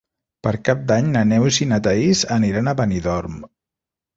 [0.45, 3.37] Per Cap d'Any na Neus i na Thaís aniran a Benidorm.